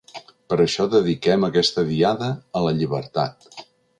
Per 0.51 0.55
això 0.63 0.85
dediquem 0.93 1.45
aquesta 1.49 1.85
Diada 1.91 2.31
a 2.61 2.65
la 2.69 2.75
llibertat. 2.81 3.49